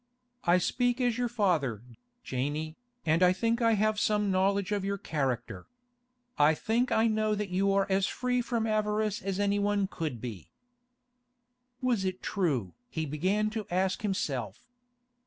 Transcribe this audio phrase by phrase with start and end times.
[0.45, 1.83] I speak as your father,
[2.23, 5.67] Janey, and I think I have some knowledge of your character.
[6.39, 10.49] I think I know that you are as free from avarice as anyone could be.'
[11.83, 12.73] Was it true?
[12.89, 14.71] he began to ask himself.